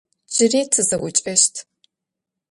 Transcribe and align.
Джыри 0.33 0.61
тызэӏукӏэщт. 0.71 1.55